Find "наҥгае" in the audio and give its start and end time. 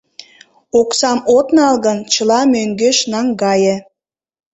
3.11-3.75